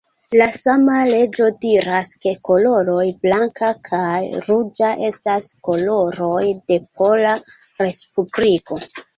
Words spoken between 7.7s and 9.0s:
Respubliko.